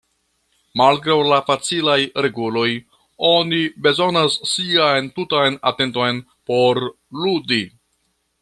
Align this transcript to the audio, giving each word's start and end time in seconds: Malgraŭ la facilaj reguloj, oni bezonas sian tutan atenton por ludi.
Malgraŭ 0.79 1.17
la 1.31 1.37
facilaj 1.49 1.97
reguloj, 2.27 2.71
oni 3.29 3.61
bezonas 3.89 4.39
sian 4.55 5.13
tutan 5.19 5.63
atenton 5.73 6.25
por 6.53 6.85
ludi. 7.25 7.65